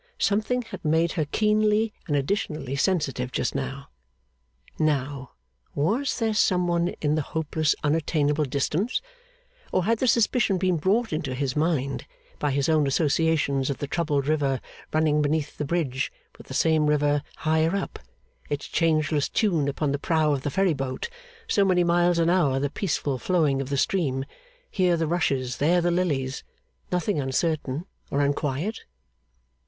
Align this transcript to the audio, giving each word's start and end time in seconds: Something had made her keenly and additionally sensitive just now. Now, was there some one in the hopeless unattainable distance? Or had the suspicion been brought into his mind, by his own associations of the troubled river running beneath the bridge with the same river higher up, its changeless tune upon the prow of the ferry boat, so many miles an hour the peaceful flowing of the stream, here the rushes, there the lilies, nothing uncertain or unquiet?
Something 0.17 0.63
had 0.63 0.83
made 0.83 1.11
her 1.11 1.25
keenly 1.25 1.93
and 2.07 2.15
additionally 2.15 2.75
sensitive 2.75 3.31
just 3.31 3.53
now. 3.53 3.89
Now, 4.79 5.33
was 5.75 6.17
there 6.17 6.33
some 6.33 6.65
one 6.67 6.87
in 7.01 7.13
the 7.13 7.21
hopeless 7.21 7.75
unattainable 7.83 8.45
distance? 8.45 8.99
Or 9.71 9.83
had 9.85 9.99
the 9.99 10.07
suspicion 10.07 10.57
been 10.57 10.77
brought 10.77 11.13
into 11.13 11.35
his 11.35 11.55
mind, 11.55 12.07
by 12.39 12.49
his 12.49 12.67
own 12.67 12.87
associations 12.87 13.69
of 13.69 13.77
the 13.77 13.85
troubled 13.85 14.25
river 14.25 14.59
running 14.91 15.21
beneath 15.21 15.59
the 15.59 15.65
bridge 15.65 16.11
with 16.35 16.47
the 16.47 16.55
same 16.55 16.87
river 16.87 17.21
higher 17.37 17.75
up, 17.75 17.99
its 18.49 18.67
changeless 18.67 19.29
tune 19.29 19.67
upon 19.67 19.91
the 19.91 19.99
prow 19.99 20.33
of 20.33 20.41
the 20.41 20.49
ferry 20.49 20.73
boat, 20.73 21.09
so 21.47 21.63
many 21.63 21.83
miles 21.83 22.17
an 22.17 22.27
hour 22.27 22.59
the 22.59 22.71
peaceful 22.71 23.19
flowing 23.19 23.61
of 23.61 23.69
the 23.69 23.77
stream, 23.77 24.25
here 24.71 24.97
the 24.97 25.05
rushes, 25.05 25.57
there 25.57 25.79
the 25.79 25.91
lilies, 25.91 26.43
nothing 26.91 27.19
uncertain 27.19 27.85
or 28.09 28.21
unquiet? 28.21 28.79